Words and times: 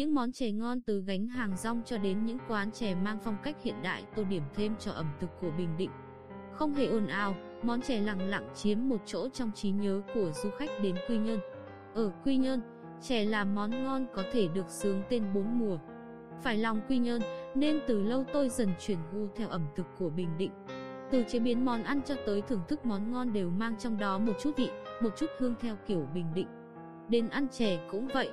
Những 0.00 0.14
món 0.14 0.32
chè 0.32 0.50
ngon 0.50 0.80
từ 0.80 1.02
gánh 1.06 1.26
hàng 1.26 1.56
rong 1.56 1.82
cho 1.84 1.98
đến 1.98 2.26
những 2.26 2.38
quán 2.48 2.70
chè 2.72 2.94
mang 2.94 3.18
phong 3.24 3.36
cách 3.42 3.56
hiện 3.62 3.74
đại 3.82 4.04
tô 4.16 4.24
điểm 4.24 4.42
thêm 4.54 4.74
cho 4.78 4.92
ẩm 4.92 5.06
thực 5.20 5.30
của 5.40 5.50
Bình 5.58 5.68
Định. 5.78 5.90
Không 6.52 6.74
hề 6.74 6.86
ồn 6.86 7.06
ào, 7.06 7.34
món 7.62 7.80
chè 7.80 8.00
lặng 8.00 8.28
lặng 8.28 8.48
chiếm 8.54 8.88
một 8.88 8.96
chỗ 9.06 9.28
trong 9.28 9.50
trí 9.54 9.70
nhớ 9.70 10.02
của 10.14 10.32
du 10.42 10.50
khách 10.58 10.70
đến 10.82 10.96
Quy 11.08 11.18
Nhơn. 11.18 11.40
Ở 11.94 12.12
Quy 12.24 12.36
Nhơn, 12.36 12.60
chè 13.02 13.24
là 13.24 13.44
món 13.44 13.84
ngon 13.84 14.06
có 14.14 14.22
thể 14.32 14.48
được 14.48 14.68
sướng 14.68 15.02
tên 15.08 15.24
bốn 15.34 15.58
mùa. 15.58 15.78
Phải 16.42 16.58
lòng 16.58 16.80
Quy 16.88 16.98
Nhơn, 16.98 17.22
nên 17.54 17.80
từ 17.86 18.02
lâu 18.02 18.24
tôi 18.32 18.48
dần 18.48 18.68
chuyển 18.80 18.98
gu 19.12 19.28
theo 19.36 19.48
ẩm 19.48 19.62
thực 19.76 19.86
của 19.98 20.10
Bình 20.10 20.38
Định. 20.38 20.52
Từ 21.10 21.24
chế 21.28 21.38
biến 21.38 21.64
món 21.64 21.82
ăn 21.82 22.00
cho 22.06 22.14
tới 22.26 22.42
thưởng 22.42 22.62
thức 22.68 22.86
món 22.86 23.12
ngon 23.12 23.32
đều 23.32 23.50
mang 23.50 23.74
trong 23.78 23.98
đó 23.98 24.18
một 24.18 24.34
chút 24.40 24.56
vị, 24.56 24.70
một 25.02 25.10
chút 25.16 25.26
hương 25.38 25.54
theo 25.60 25.76
kiểu 25.86 26.08
Bình 26.14 26.26
Định. 26.34 26.48
Đến 27.08 27.28
ăn 27.28 27.48
chè 27.48 27.88
cũng 27.90 28.08
vậy. 28.14 28.30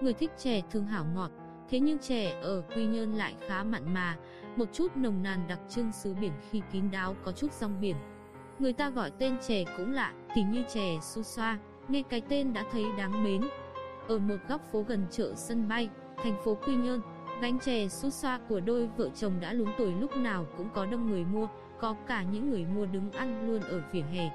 Người 0.00 0.12
thích 0.12 0.30
chè 0.38 0.60
thường 0.70 0.86
hảo 0.86 1.06
ngọt, 1.14 1.30
thế 1.68 1.80
nhưng 1.80 1.98
chè 1.98 2.40
ở 2.42 2.62
Quy 2.76 2.86
Nhơn 2.86 3.14
lại 3.14 3.34
khá 3.48 3.64
mặn 3.64 3.94
mà, 3.94 4.16
một 4.56 4.68
chút 4.72 4.96
nồng 4.96 5.22
nàn 5.22 5.40
đặc 5.48 5.58
trưng 5.68 5.92
xứ 5.92 6.14
biển 6.20 6.32
khi 6.50 6.62
kín 6.72 6.90
đáo 6.90 7.16
có 7.24 7.32
chút 7.32 7.52
rong 7.52 7.80
biển. 7.80 7.96
Người 8.58 8.72
ta 8.72 8.90
gọi 8.90 9.10
tên 9.18 9.36
chè 9.46 9.64
cũng 9.76 9.92
lạ, 9.92 10.12
thì 10.34 10.42
như 10.42 10.62
chè 10.74 10.98
su 11.02 11.22
xoa, 11.22 11.58
nghe 11.88 12.02
cái 12.02 12.20
tên 12.20 12.52
đã 12.52 12.64
thấy 12.72 12.84
đáng 12.98 13.24
mến. 13.24 13.42
Ở 14.08 14.18
một 14.18 14.36
góc 14.48 14.60
phố 14.72 14.82
gần 14.82 15.06
chợ 15.10 15.32
sân 15.36 15.68
bay, 15.68 15.88
thành 16.16 16.36
phố 16.44 16.54
Quy 16.66 16.74
Nhơn, 16.74 17.00
gánh 17.40 17.58
chè 17.58 17.88
su 17.88 18.10
xoa 18.10 18.40
của 18.48 18.60
đôi 18.60 18.88
vợ 18.96 19.08
chồng 19.16 19.32
đã 19.40 19.52
lúng 19.52 19.72
tuổi 19.78 19.92
lúc 20.00 20.16
nào 20.16 20.46
cũng 20.56 20.68
có 20.74 20.86
đông 20.86 21.10
người 21.10 21.24
mua, 21.24 21.48
có 21.80 21.96
cả 22.06 22.22
những 22.22 22.50
người 22.50 22.66
mua 22.74 22.86
đứng 22.86 23.12
ăn 23.12 23.46
luôn 23.46 23.60
ở 23.60 23.82
vỉa 23.92 24.02
hè. 24.02 24.30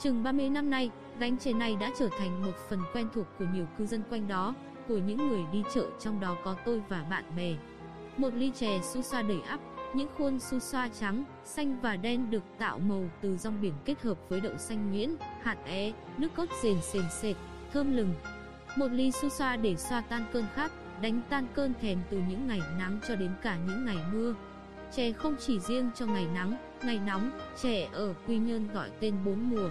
Chừng 0.00 0.22
30 0.22 0.50
năm 0.50 0.70
nay, 0.70 0.90
gánh 1.18 1.38
chè 1.38 1.52
này 1.52 1.76
đã 1.80 1.90
trở 1.98 2.08
thành 2.18 2.42
một 2.42 2.52
phần 2.68 2.78
quen 2.94 3.08
thuộc 3.14 3.26
của 3.38 3.44
nhiều 3.54 3.66
cư 3.78 3.86
dân 3.86 4.02
quanh 4.10 4.28
đó, 4.28 4.54
của 4.88 4.98
những 4.98 5.28
người 5.28 5.44
đi 5.52 5.62
chợ 5.74 5.86
trong 6.00 6.20
đó 6.20 6.36
có 6.44 6.56
tôi 6.64 6.82
và 6.88 7.04
bạn 7.10 7.24
bè. 7.36 7.54
Một 8.16 8.34
ly 8.34 8.52
chè 8.54 8.80
su 8.82 9.02
xoa 9.02 9.22
đầy 9.22 9.40
ắp, 9.48 9.60
những 9.94 10.08
khuôn 10.18 10.40
su 10.40 10.58
xoa 10.58 10.88
trắng, 11.00 11.24
xanh 11.44 11.80
và 11.80 11.96
đen 11.96 12.30
được 12.30 12.42
tạo 12.58 12.78
màu 12.78 13.04
từ 13.20 13.36
rong 13.36 13.60
biển 13.60 13.72
kết 13.84 14.02
hợp 14.02 14.18
với 14.28 14.40
đậu 14.40 14.56
xanh 14.56 14.92
nhuyễn, 14.92 15.16
hạt 15.42 15.56
é, 15.64 15.92
nước 16.18 16.28
cốt 16.36 16.46
rền 16.62 16.76
sền 16.82 17.04
sệt, 17.10 17.36
thơm 17.72 17.96
lừng. 17.96 18.14
Một 18.76 18.88
ly 18.92 19.10
su 19.10 19.28
xoa 19.28 19.56
để 19.56 19.76
xoa 19.76 20.00
tan 20.00 20.24
cơn 20.32 20.44
khát, 20.54 20.72
đánh 21.02 21.20
tan 21.28 21.46
cơn 21.54 21.74
thèm 21.80 21.98
từ 22.10 22.20
những 22.28 22.46
ngày 22.46 22.60
nắng 22.78 22.98
cho 23.08 23.16
đến 23.16 23.30
cả 23.42 23.58
những 23.66 23.84
ngày 23.84 23.98
mưa. 24.12 24.34
Chè 24.92 25.12
không 25.12 25.36
chỉ 25.38 25.60
riêng 25.60 25.90
cho 25.94 26.06
ngày 26.06 26.26
nắng, 26.34 26.56
ngày 26.82 27.00
nóng, 27.06 27.30
chè 27.62 27.88
ở 27.92 28.14
Quy 28.26 28.38
Nhơn 28.38 28.68
gọi 28.74 28.90
tên 29.00 29.14
bốn 29.24 29.50
mùa. 29.50 29.68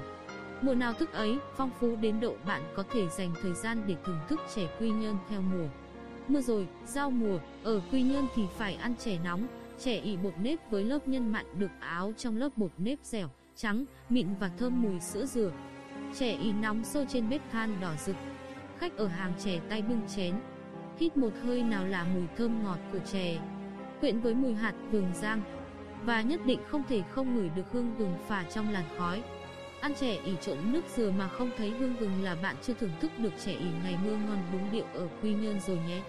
Mùa 0.62 0.74
nào 0.74 0.94
thức 0.94 1.14
ấy, 1.14 1.38
phong 1.58 1.70
phú 1.80 1.96
đến 2.02 2.20
độ 2.20 2.36
bạn 2.46 2.62
có 2.76 2.84
thể 2.92 3.08
dành 3.10 3.34
thời 3.42 3.54
gian 3.54 3.84
để 3.88 3.96
thưởng 4.06 4.20
thức 4.28 4.40
chè 4.56 4.62
Quy 4.80 4.90
Nhơn 4.90 5.18
theo 5.30 5.42
mùa. 5.42 5.68
Mưa 6.28 6.42
rồi, 6.42 6.68
giao 6.86 7.12
mùa, 7.12 7.40
ở 7.64 7.82
Quy 7.92 8.02
Nhơn 8.02 8.28
thì 8.36 8.44
phải 8.58 8.76
ăn 8.76 8.96
chè 8.96 9.20
nóng, 9.24 9.48
chè 9.80 9.98
ỉ 9.98 10.18
bột 10.18 10.34
nếp 10.42 10.72
với 10.72 10.84
lớp 10.84 11.08
nhân 11.08 11.32
mặn 11.32 11.46
được 11.60 11.72
áo 11.80 12.14
trong 12.18 12.38
lớp 12.38 12.50
bột 12.56 12.72
nếp 12.78 13.00
dẻo, 13.04 13.30
trắng, 13.56 13.86
mịn 14.10 14.28
và 14.40 14.52
thơm 14.58 14.82
mùi 14.82 15.00
sữa 15.00 15.26
dừa. 15.26 15.52
Chè 16.20 16.32
ỉ 16.32 16.52
nóng 16.52 16.84
sôi 16.84 17.06
trên 17.10 17.30
bếp 17.30 17.52
than 17.52 17.82
đỏ 17.82 17.94
rực. 18.06 18.16
Khách 18.78 18.98
ở 18.98 19.08
hàng 19.08 19.34
chè 19.44 19.60
tay 19.70 19.82
bưng 19.82 20.02
chén, 20.16 20.36
hít 21.00 21.18
một 21.18 21.32
hơi 21.44 21.64
nào 21.64 21.86
là 21.86 22.04
mùi 22.04 22.24
thơm 22.38 22.64
ngọt 22.64 22.80
của 22.92 23.00
chè, 23.00 23.40
quyện 24.00 24.20
với 24.20 24.36
mùi 24.36 24.54
hạt 24.54 24.74
vừng 24.92 25.12
giang, 25.22 25.42
và 26.06 26.22
nhất 26.22 26.46
định 26.46 26.60
không 26.68 26.84
thể 26.90 27.02
không 27.12 27.36
ngửi 27.36 27.50
được 27.50 27.72
hương 27.72 27.96
gừng 27.98 28.14
phả 28.28 28.44
trong 28.44 28.72
làn 28.72 28.86
khói. 28.98 29.24
Ăn 29.82 29.94
chè 29.96 30.20
ỉ 30.24 30.34
trộn 30.42 30.58
nước 30.64 30.82
dừa 30.96 31.12
mà 31.12 31.28
không 31.28 31.50
thấy 31.58 31.70
hương 31.70 31.96
gừng 31.96 32.24
là 32.24 32.36
bạn 32.36 32.56
chưa 32.64 32.74
thưởng 32.74 32.92
thức 33.00 33.12
được 33.18 33.34
chè 33.46 33.52
ỉ 33.52 33.66
ngày 33.84 33.98
mưa 34.06 34.12
ngon 34.12 34.44
đúng 34.52 34.72
điệu 34.72 34.86
ở 34.94 35.08
Quy 35.22 35.34
Nhơn 35.34 35.60
rồi 35.60 35.80
nhé. 35.88 36.02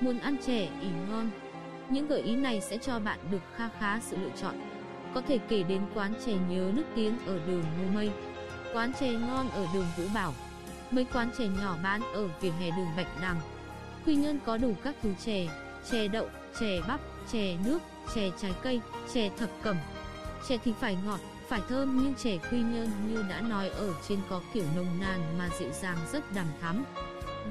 Muốn 0.00 0.18
ăn 0.18 0.36
chè 0.46 0.68
ỉ 0.80 0.88
ngon, 1.10 1.30
những 1.88 2.06
gợi 2.06 2.22
ý 2.22 2.36
này 2.36 2.60
sẽ 2.60 2.78
cho 2.78 2.98
bạn 2.98 3.18
được 3.30 3.42
kha 3.56 3.68
khá 3.78 4.00
sự 4.00 4.16
lựa 4.16 4.30
chọn. 4.40 4.54
Có 5.14 5.20
thể 5.20 5.38
kể 5.48 5.62
đến 5.62 5.82
quán 5.94 6.14
chè 6.26 6.32
nhớ 6.32 6.72
nước 6.74 6.84
tiếng 6.94 7.18
ở 7.26 7.38
đường 7.46 7.64
Ngô 7.78 7.94
Mây, 7.94 8.10
quán 8.74 8.92
chè 9.00 9.12
ngon 9.12 9.50
ở 9.50 9.66
đường 9.74 9.86
Vũ 9.96 10.04
Bảo, 10.14 10.34
mấy 10.90 11.06
quán 11.12 11.30
chè 11.38 11.44
nhỏ 11.46 11.76
bán 11.82 12.02
ở 12.12 12.28
vỉa 12.40 12.50
hè 12.50 12.70
đường 12.70 12.88
Bạch 12.96 13.20
Đằng. 13.22 13.40
Quy 14.06 14.14
Nhơn 14.14 14.38
có 14.46 14.56
đủ 14.56 14.74
các 14.82 14.94
thứ 15.02 15.12
chè, 15.24 15.46
chè 15.90 16.08
đậu, 16.08 16.28
chè 16.60 16.80
bắp, 16.88 17.00
chè 17.32 17.56
nước, 17.64 17.78
chè 18.14 18.30
trái 18.42 18.52
cây, 18.62 18.80
chè 19.14 19.30
thập 19.38 19.50
cẩm. 19.62 19.76
Chè 20.48 20.56
thì 20.64 20.72
phải 20.80 20.96
ngọt, 21.06 21.20
phải 21.50 21.60
thơm 21.68 22.02
nhưng 22.02 22.14
chè 22.14 22.38
Quy 22.50 22.58
Nhơn 22.58 22.88
như 23.08 23.24
đã 23.28 23.40
nói 23.40 23.68
ở 23.68 23.94
trên 24.08 24.18
có 24.30 24.40
kiểu 24.54 24.64
nồng 24.76 25.00
nàn 25.00 25.38
mà 25.38 25.48
dịu 25.58 25.68
dàng 25.82 25.96
rất 26.12 26.34
đằm 26.34 26.46
thắm. 26.60 26.84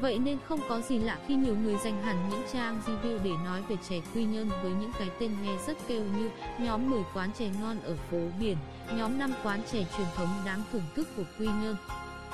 Vậy 0.02 0.20
nên 0.20 0.38
không 0.48 0.60
có 0.70 0.82
gì 0.82 1.00
lạ 1.00 1.18
khi 1.28 1.36
nhiều 1.36 1.56
người 1.56 1.78
dành 1.84 2.04
hẳn 2.04 2.30
những 2.30 2.44
trang 2.54 2.82
review 2.88 3.20
để 3.24 3.32
nói 3.46 3.62
về 3.70 3.76
chè 3.90 3.96
Quy 4.14 4.24
Nhơn 4.24 4.50
với 4.62 4.72
những 4.72 4.92
cái 5.00 5.10
tên 5.20 5.32
nghe 5.44 5.52
rất 5.68 5.78
kêu 5.88 6.04
như 6.18 6.30
nhóm 6.60 6.90
10 6.90 7.02
quán 7.14 7.32
chè 7.40 7.50
ngon 7.62 7.80
ở 7.84 7.96
phố 8.12 8.18
biển, 8.40 8.58
nhóm 8.96 9.20
5 9.20 9.34
quán 9.44 9.62
chè 9.72 9.86
truyền 9.98 10.08
thống 10.16 10.30
đáng 10.46 10.64
thưởng 10.72 10.86
thức 10.96 11.08
của 11.18 11.24
Quy 11.40 11.46
Nhơn. 11.46 11.76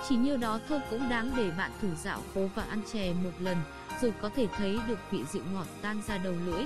Chỉ 0.09 0.15
nhiêu 0.15 0.37
đó 0.37 0.59
thôi 0.69 0.79
cũng 0.89 1.09
đáng 1.09 1.31
để 1.37 1.51
bạn 1.57 1.71
thử 1.81 1.87
dạo 2.03 2.21
phố 2.33 2.41
và 2.55 2.63
ăn 2.63 2.81
chè 2.93 3.13
một 3.23 3.31
lần, 3.39 3.57
rồi 4.01 4.13
có 4.21 4.29
thể 4.35 4.47
thấy 4.57 4.79
được 4.87 4.99
vị 5.11 5.19
dịu 5.31 5.43
ngọt 5.53 5.67
tan 5.81 6.01
ra 6.07 6.17
đầu 6.17 6.33
lưỡi. 6.45 6.65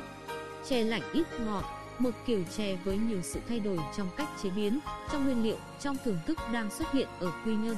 Chè 0.69 0.83
lạnh 0.83 1.03
ít 1.13 1.25
ngọt, 1.45 1.63
một 1.99 2.11
kiểu 2.25 2.43
chè 2.57 2.75
với 2.75 2.97
nhiều 2.97 3.21
sự 3.21 3.39
thay 3.49 3.59
đổi 3.59 3.77
trong 3.97 4.07
cách 4.17 4.27
chế 4.43 4.49
biến, 4.49 4.79
trong 5.11 5.25
nguyên 5.25 5.43
liệu, 5.43 5.57
trong 5.79 5.97
thưởng 6.03 6.17
thức 6.25 6.37
đang 6.53 6.69
xuất 6.69 6.91
hiện 6.91 7.07
ở 7.19 7.31
Quy 7.45 7.55
Nhơn. 7.55 7.75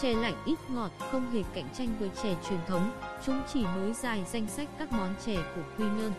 Chè 0.00 0.14
lạnh 0.14 0.34
ít 0.46 0.58
ngọt 0.68 0.90
không 0.98 1.30
hề 1.30 1.42
cạnh 1.54 1.68
tranh 1.78 1.88
với 1.98 2.10
chè 2.22 2.36
truyền 2.48 2.60
thống, 2.66 2.92
chúng 3.26 3.42
chỉ 3.52 3.62
nối 3.62 3.92
dài 3.92 4.24
danh 4.32 4.46
sách 4.46 4.68
các 4.78 4.92
món 4.92 5.14
chè 5.26 5.36
của 5.56 5.62
Quy 5.78 5.84
Nhơn, 5.84 6.12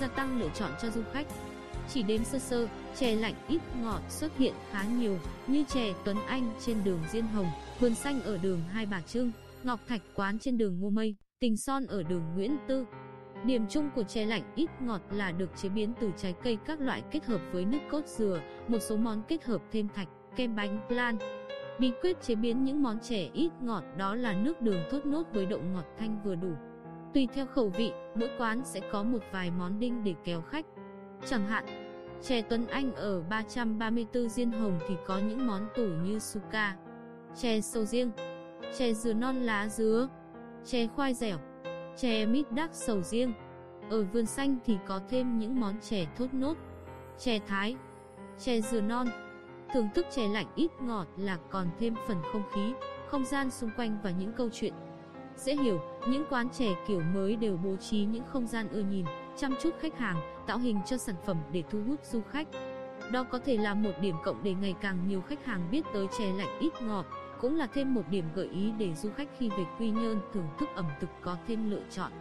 gia 0.00 0.08
tăng 0.08 0.40
lựa 0.40 0.48
chọn 0.54 0.70
cho 0.82 0.90
du 0.90 1.02
khách. 1.12 1.26
Chỉ 1.88 2.02
đếm 2.02 2.24
sơ 2.24 2.38
sơ, 2.38 2.68
chè 2.96 3.14
lạnh 3.14 3.34
ít 3.48 3.60
ngọt 3.82 4.00
xuất 4.08 4.38
hiện 4.38 4.54
khá 4.70 4.84
nhiều, 4.84 5.18
như 5.46 5.64
chè 5.68 5.92
Tuấn 6.04 6.16
Anh 6.26 6.52
trên 6.66 6.84
đường 6.84 7.00
Diên 7.12 7.26
Hồng, 7.26 7.50
Vườn 7.80 7.94
Xanh 7.94 8.22
ở 8.22 8.38
đường 8.38 8.60
Hai 8.72 8.86
Bà 8.86 9.00
Trưng, 9.00 9.32
Ngọc 9.62 9.80
Thạch 9.88 10.02
Quán 10.14 10.38
trên 10.38 10.58
đường 10.58 10.80
Ngô 10.80 10.90
Mây, 10.90 11.16
Tình 11.40 11.56
Son 11.56 11.86
ở 11.86 12.02
đường 12.02 12.22
Nguyễn 12.34 12.56
Tư. 12.68 12.84
Điểm 13.44 13.66
chung 13.68 13.90
của 13.94 14.02
chè 14.02 14.26
lạnh 14.26 14.42
ít 14.54 14.70
ngọt 14.80 15.00
là 15.10 15.32
được 15.32 15.50
chế 15.56 15.68
biến 15.68 15.92
từ 16.00 16.10
trái 16.16 16.34
cây 16.42 16.58
các 16.64 16.80
loại 16.80 17.02
kết 17.10 17.24
hợp 17.24 17.40
với 17.52 17.64
nước 17.64 17.78
cốt 17.90 18.06
dừa, 18.06 18.40
một 18.68 18.78
số 18.78 18.96
món 18.96 19.22
kết 19.28 19.44
hợp 19.44 19.62
thêm 19.72 19.88
thạch, 19.88 20.08
kem 20.36 20.56
bánh, 20.56 20.80
plan. 20.88 21.16
Bí 21.78 21.92
quyết 22.02 22.22
chế 22.22 22.34
biến 22.34 22.64
những 22.64 22.82
món 22.82 22.98
chè 22.98 23.28
ít 23.32 23.50
ngọt 23.60 23.84
đó 23.96 24.14
là 24.14 24.32
nước 24.32 24.62
đường 24.62 24.82
thốt 24.90 25.06
nốt 25.06 25.22
với 25.32 25.46
độ 25.46 25.58
ngọt 25.58 25.84
thanh 25.98 26.22
vừa 26.24 26.34
đủ. 26.34 26.52
Tùy 27.14 27.28
theo 27.34 27.46
khẩu 27.46 27.68
vị, 27.68 27.92
mỗi 28.14 28.30
quán 28.38 28.64
sẽ 28.64 28.80
có 28.92 29.02
một 29.02 29.18
vài 29.32 29.50
món 29.50 29.80
đinh 29.80 30.04
để 30.04 30.14
kéo 30.24 30.40
khách. 30.40 30.66
Chẳng 31.26 31.46
hạn, 31.46 31.64
chè 32.22 32.42
Tuấn 32.42 32.66
Anh 32.66 32.94
ở 32.94 33.22
334 33.22 34.28
Diên 34.28 34.52
Hồng 34.52 34.78
thì 34.88 34.94
có 35.06 35.18
những 35.18 35.46
món 35.46 35.66
tủ 35.76 35.82
như 35.82 36.18
suka, 36.18 36.76
chè 37.36 37.60
sầu 37.60 37.84
riêng, 37.84 38.10
chè 38.78 38.92
dừa 38.92 39.12
non 39.12 39.36
lá 39.36 39.68
dứa, 39.68 40.08
chè 40.64 40.86
khoai 40.86 41.14
dẻo, 41.14 41.38
chè 42.00 42.26
mít 42.26 42.52
đắc 42.52 42.70
sầu 42.72 43.02
riêng. 43.02 43.32
Ở 43.90 44.04
vườn 44.04 44.26
xanh 44.26 44.56
thì 44.64 44.78
có 44.86 45.00
thêm 45.08 45.38
những 45.38 45.60
món 45.60 45.80
chè 45.80 46.06
thốt 46.16 46.26
nốt, 46.32 46.54
chè 47.18 47.38
thái, 47.46 47.76
chè 48.38 48.60
dừa 48.60 48.80
non. 48.80 49.08
Thưởng 49.74 49.88
thức 49.94 50.06
chè 50.10 50.28
lạnh 50.28 50.46
ít 50.54 50.70
ngọt 50.80 51.06
là 51.16 51.38
còn 51.50 51.66
thêm 51.78 51.94
phần 52.08 52.16
không 52.32 52.42
khí, 52.54 52.72
không 53.06 53.24
gian 53.24 53.50
xung 53.50 53.70
quanh 53.76 53.98
và 54.02 54.10
những 54.10 54.32
câu 54.32 54.48
chuyện. 54.52 54.74
Dễ 55.36 55.56
hiểu, 55.56 55.80
những 56.08 56.24
quán 56.30 56.48
chè 56.50 56.66
kiểu 56.86 57.00
mới 57.14 57.36
đều 57.36 57.56
bố 57.56 57.76
trí 57.76 58.04
những 58.04 58.24
không 58.26 58.46
gian 58.46 58.68
ưa 58.68 58.82
nhìn, 58.82 59.04
chăm 59.36 59.54
chút 59.62 59.70
khách 59.80 59.98
hàng, 59.98 60.44
tạo 60.46 60.58
hình 60.58 60.78
cho 60.86 60.96
sản 60.96 61.16
phẩm 61.26 61.36
để 61.52 61.62
thu 61.70 61.78
hút 61.88 62.04
du 62.04 62.20
khách. 62.30 62.48
Đó 63.12 63.22
có 63.22 63.38
thể 63.38 63.56
là 63.56 63.74
một 63.74 63.92
điểm 64.00 64.14
cộng 64.24 64.42
để 64.42 64.54
ngày 64.54 64.74
càng 64.80 65.08
nhiều 65.08 65.20
khách 65.20 65.44
hàng 65.44 65.68
biết 65.70 65.82
tới 65.94 66.06
chè 66.18 66.32
lạnh 66.32 66.58
ít 66.60 66.72
ngọt, 66.82 67.06
cũng 67.40 67.56
là 67.56 67.66
thêm 67.66 67.94
một 67.94 68.02
điểm 68.10 68.24
gợi 68.34 68.48
ý 68.48 68.72
để 68.78 68.94
du 68.94 69.10
khách 69.10 69.28
khi 69.38 69.48
về 69.48 69.64
Quy 69.78 69.90
Nhơn 69.90 70.20
thưởng 70.34 70.48
thức 70.58 70.68
ẩm 70.74 70.86
thực 71.00 71.10
có 71.20 71.36
thêm 71.48 71.70
lựa 71.70 71.82
chọn. 71.90 72.12